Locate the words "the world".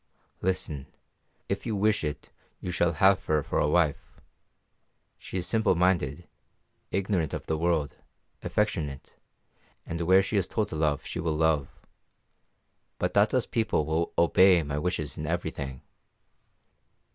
7.45-7.95